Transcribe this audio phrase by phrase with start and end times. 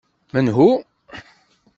[0.33, 0.67] Menhu?